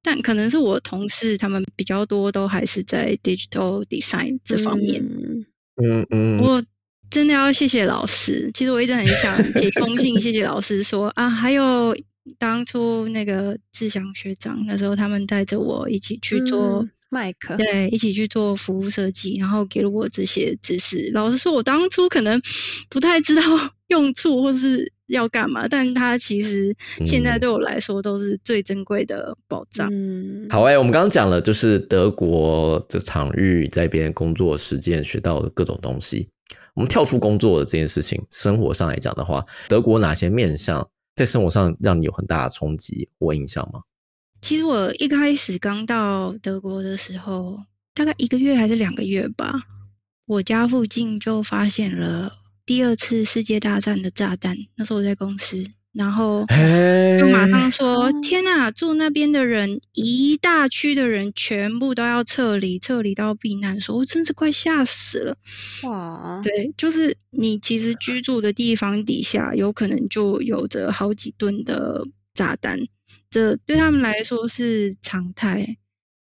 [0.04, 5.04] 但可能是我同事他们比较多都还是在 digital design 这方面。
[5.82, 6.64] 嗯嗯，我
[7.10, 11.98] 真的要谢谢老师，其实我一直很想写封信谢谢老师说啊，还有。
[12.38, 21.12] 当初那个志祥学长那时候，他们带着我一起去做麦克，对，一起去做服务设计，然后给了我这些知识。
[21.14, 22.42] 老实说，我当初可能
[22.90, 23.42] 不太知道
[23.88, 29.90] 用处或是要干嘛，但他其实现在对我来说都是最珍贵的宝藏。
[29.92, 36.30] 嗯，好哎，我们刚刚讲了，就是德国这场域在边工作实践学到的各种东西。
[36.76, 40.88] 我们跳出工作的这件事情，生活上来讲的话，德国哪些面向？
[41.16, 43.84] 在生活上让你有很大的冲击或影响吗？
[44.42, 49.54] 其实我一开始刚到德国的时候，大概一个月还是两个月吧，
[50.26, 52.34] 我家附近就发现了
[52.66, 54.58] 第二次世界大战的炸弹。
[54.76, 55.66] 那时候我在公司。
[55.94, 56.46] 然后
[57.20, 65.38] 就马上说：“天呐，住那边的人，一大区的人全部都要撤离，撤离到避难所，我真是快吓死了。”
[65.84, 72.80] 哇，对，就是你其实居住的地方底下，有可能就有着好几吨的炸弹，
[73.30, 75.78] 这对他们来说是常态。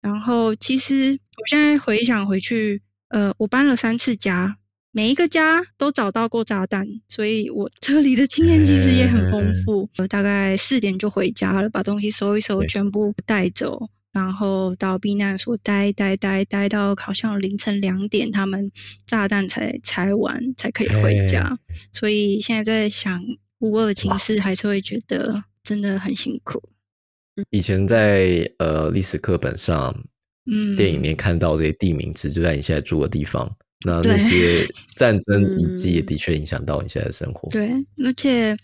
[0.01, 4.57] 然后其实我现在回想回去，呃，我搬了三次家。
[4.95, 9.89] 每一个家都找到过炸弹，所以我这里的经验其实也很丰富。
[9.97, 18.71] 我大概四点就回家了，把东西收一收，全部带走，然后到避难所待待待待到好像凌晨两点，他们
[19.05, 21.59] 炸弹才拆完才可以回家。
[21.91, 23.21] 所以现在在想
[23.59, 26.63] 乌二情势，还是会觉得真的很辛苦。
[27.49, 30.05] 以前在呃历史课本上、
[30.49, 33.57] 嗯，电影里面看到这些地名，其实就在你现在住的地方。
[33.85, 34.67] 那那 些
[34.97, 37.49] 战争遗迹也的确影响到你现在的生活。
[37.49, 37.69] 对，
[38.03, 38.57] 而且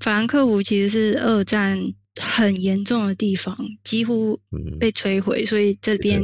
[0.00, 1.78] 法兰克福其实是二战
[2.20, 4.40] 很严重的地方，几乎
[4.78, 6.22] 被摧毁，所以这边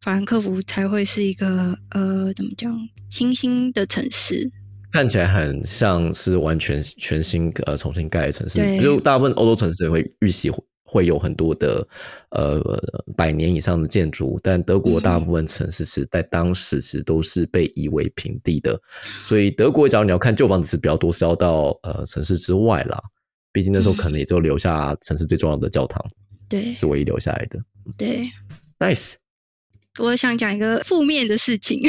[0.00, 2.72] 法兰克福才会是一个呃，怎么讲，
[3.10, 4.50] 新兴的城市。
[4.92, 10.50] 看起来很像是完全全新呃重新盖的城市，就大部分欧洲城市也会预习。
[10.86, 11.86] 会有很多的
[12.30, 12.62] 呃
[13.16, 18.80] 百年以上的建筑，但德国大部分城市是在当时其实都是被夷为平地的，
[19.26, 23.02] 所以德国假如你要看旧房子是比较多，是要到呃城市之外啦。
[23.52, 26.00] 毕竟那时候可能也就留下城市最重要的教堂，
[26.48, 27.58] 对，是唯一留下来的。
[27.96, 28.30] 对
[28.78, 29.14] ，nice。
[29.98, 31.80] 我想讲一个负面的事情。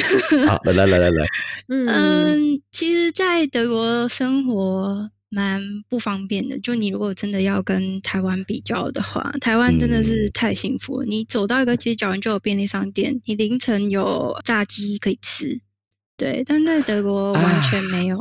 [0.48, 1.26] 好，来来来来来，
[1.68, 5.12] 嗯，其实，在德国生活。
[5.30, 11.06] 蛮不方便的，就你如果真的要跟台湾比较的话，台湾真的是太幸福了。
[11.06, 15.62] 你走到一个街角，你就有便利商店，你凌晨有炸鸡可以吃。
[16.16, 18.18] 对，但在德国完全没有，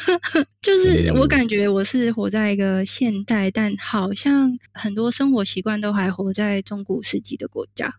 [0.62, 7.92] 就是我感觉我是活在一个现代，但好像很多生活习惯都还活在中古世纪的国家。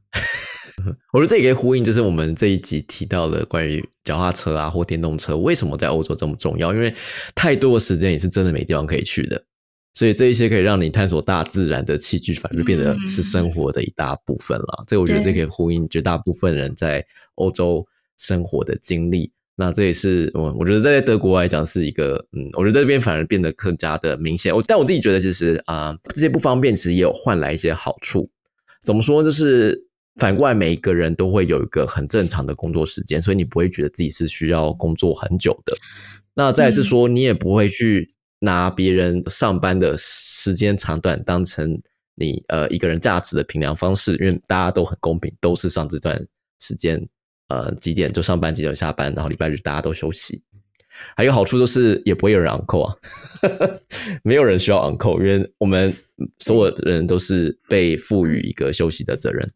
[1.14, 6.94] 我觉得这也可以呼应，就是我们这一集提到的关于脚踏车啊或电动车为什么在欧洲这么重要，因为
[7.36, 9.44] 太多的时间也是真的没地方可以去的，
[9.94, 14.84] 所以这一些可以让你探索大自然的器具，反而变得是生活的一大部分了。
[14.88, 17.06] 这我觉得这可以呼应绝大部分人在
[17.36, 17.86] 欧洲。
[18.18, 24.54] 生活的经历，那这也是我我觉得在德国来讲是一个，嗯，我觉得这边反而变得更加的明显。
[24.54, 28.30] 我但我自己觉得，其实啊，这些不方便其实也有换来一些好处。
[28.84, 29.24] 怎么说？
[29.24, 29.88] 就是
[30.22, 35.76] 反过来，每一个人都会有一个很正常的工作时间，所以你不会觉得自己是需要工作很久的。
[36.36, 41.82] 那再是说，你也不会去拿别人上班的时间长短当成
[42.14, 46.24] 你呃一个人价值的评量方式，因为大家都很公平，都是上这段
[46.60, 47.04] 时间。
[47.48, 50.44] 呃，几点就上班，几点下班，然后礼拜日大家都休息。
[51.18, 52.96] 还有好处就是也不会有人 uncle 啊，
[54.24, 55.92] 没有人需要 uncle，因为我们
[56.38, 59.52] 所有人都是被赋予一个休息的责任。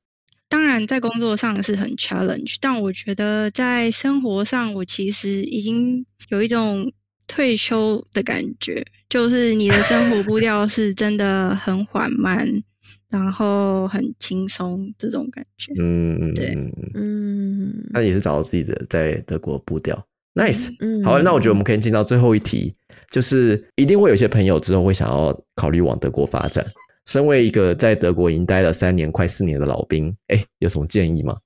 [0.76, 6.92] 当然，在工作上是很 challenge，但我觉得在生活上，我其实已经有一种
[7.28, 12.62] 退休的感觉，就是你的生活步调是真的很缓慢。
[13.10, 15.72] 然后很轻松这种感觉。
[15.80, 16.54] 嗯，对，
[16.94, 20.76] 嗯，那也是找到自己的在德国步调，nice。
[20.82, 22.76] 嗯好，那我觉得我们可以进到最后一题，
[23.10, 26.66] 就是一定会有些朋友之后会想要考虑往德国发展。
[27.06, 31.38] 身为一个在德国已经待了三年、快四年的老兵，哎，有什么建议吗？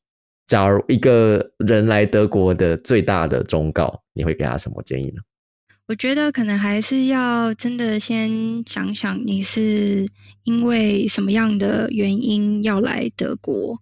[0.47, 5.21] 假如一个人来德国的最大的忠告，你会给他什么建议呢？
[5.87, 10.07] 我觉得可能还是要真的先想想，你是
[10.43, 13.79] 因为什么样的原因要来德国，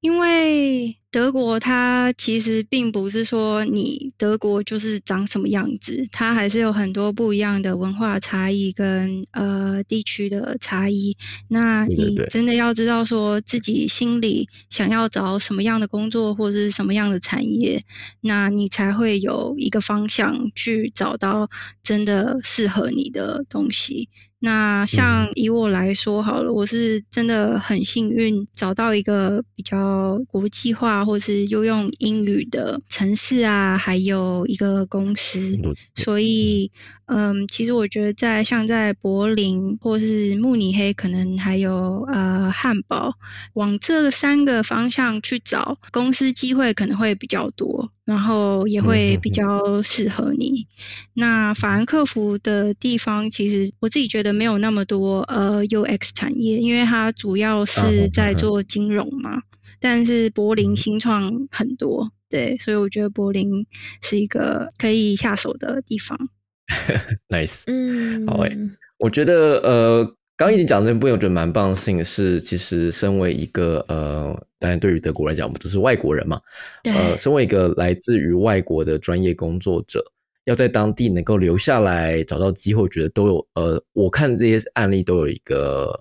[0.00, 11.16] 因为德国它其实并不是说你德国就是长什么样子，它还是有很多不一样的文化差异跟呃地区的差异。
[11.48, 17.84] 那你真的要知道说自己心里想要找什么样的工作或是什么样的产业，
[18.20, 21.50] 那你才会有一个方向去找到
[21.82, 24.08] 真的适合你的东西。
[24.40, 36.70] 那像以我来说好了，我是真的很幸运找到一个比较国际化或是又用英语的城市啊，还有一个公司，嗯所以
[37.06, 43.14] 嗯，其实我觉得在像在柏林或是慕尼黑，可能还有呃汉堡，
[43.54, 50.66] 往这三个方向去找公司机会可能会比较多，然后也会比较适合你。
[51.12, 59.42] 那法兰克福的地方，其实我自己觉得没有那么多呃 UX 产业，因为它主要是在做金融嘛。
[59.78, 63.66] 但是柏林新创很多，对，所以我觉得柏林
[64.02, 66.30] 是一个可以下手的地方。
[67.28, 67.64] nice。
[67.66, 68.56] 嗯，好诶
[68.98, 76.40] 我觉得呃，刚刚已经讲的这部分，我觉得蛮棒的事情是，其实身为一个呃，当然对于德国来讲，我们都是外国人嘛，
[76.84, 80.00] 对，呃，身为一个来自于外国的专业工作者，
[80.44, 85.92] 要在当地能够留下来，找到机会，我觉得都有呃，我看这些案例都有一个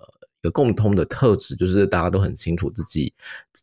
[0.43, 3.11] 一个共通的特质，就是大家都很清楚自己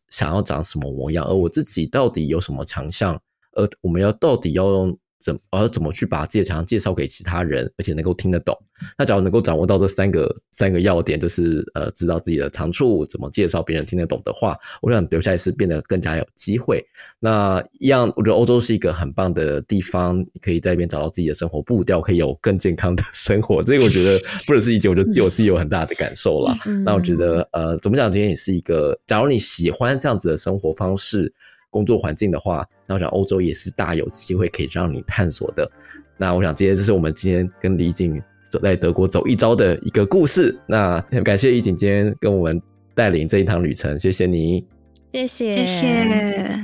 [0.09, 3.17] 想要长什么模样，而我自己到底有什么强项，
[3.53, 4.99] 而我们要到底要用。
[5.25, 8.55] 怎而怎么去把自己的强项介绍给其他人，而且能够听得懂？
[8.95, 16.85] 那假如能够掌握到这三个三个要点，就是呃，知道自己的长处，怎么介绍别人听得懂的话，我想留下来是变得更加有机会。
[17.19, 23.63] 那一样，我觉得欧洲是一个很棒的地方，你可以在那边找到自己的生活步调，可以有更健康的 生活。
[23.63, 26.53] 这个我觉得 不只是意见，我觉得自己我自己有很大的感受啦。
[26.67, 31.33] 嗯那我觉得呃，怎么讲，今天也是一个，假如你喜欢这样子的生活方式。
[31.71, 35.69] 工作环境的话，那我想欧洲也是大有机会可以让你探索的。
[36.17, 40.57] 那我想，今天这是我们今天跟李景走在德国走一遭的一个故事。
[40.65, 42.61] 那很感谢李景今天跟我们
[42.93, 44.65] 带领这一趟旅程，谢谢你，
[45.11, 46.59] 谢谢，谢谢。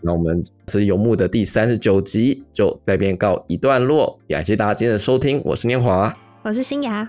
[0.00, 7.06] 那我们是游牧的第三十九集就在这边告一段落，也感谢大家今天的收听，我是年华，我是新雅，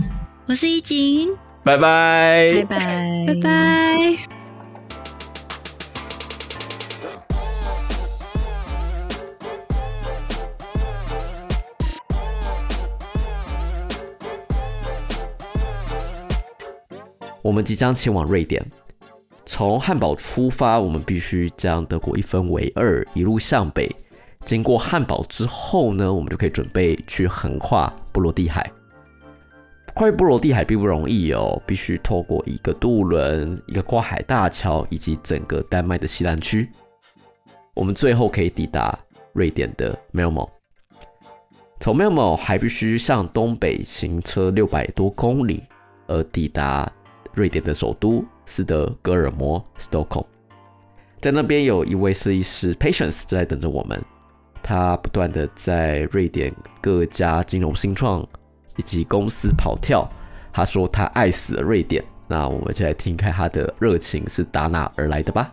[0.48, 1.30] 我是一景，
[1.64, 4.45] 拜拜，拜拜，拜拜。
[17.46, 18.66] 我们即将前往瑞典。
[19.46, 23.88] 从汉堡出发，我们必须将德国一分为二，一路向北。
[24.44, 28.68] 经过汉堡之后呢，我们就可以准备去横跨波罗的海。
[29.94, 36.68] 跨越波罗的海并不容易哦，必须透过一个渡轮、一个跨海大桥以及整个丹麦的西南区。
[37.76, 38.98] 我们最后可以抵达
[39.34, 40.50] 瑞典的 Malmo。
[41.80, 45.64] 从 Malmo 还必须向东北行车六百多公里，
[46.08, 46.92] 而抵达
[47.36, 50.26] 瑞典的首都斯德哥尔摩 （Stockholm）。
[51.20, 54.02] 在那边有一位设计师 Patience 正在等着我们。
[54.64, 58.28] 他不断的在瑞典各家金融新创
[58.78, 60.10] 以及公司跑跳。
[60.52, 62.04] 他说他爱死了瑞典。
[62.28, 65.52] 那我们就来听看他的热情是打哪而来的吧。